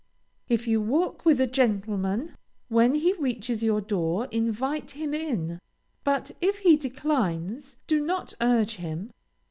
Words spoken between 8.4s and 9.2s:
urge him.